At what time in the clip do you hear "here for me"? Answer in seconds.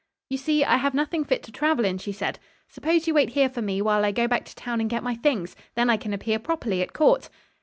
3.29-3.83